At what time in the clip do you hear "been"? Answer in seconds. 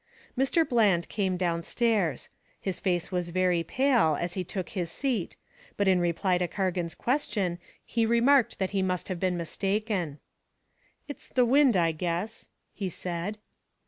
9.19-9.37